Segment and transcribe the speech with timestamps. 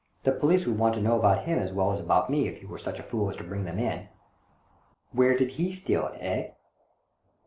[0.23, 2.67] The police would want to know about him as well as about me, if you
[2.67, 4.07] were such a fool as to bring them in.
[5.11, 6.49] Where did he steal it, eh?"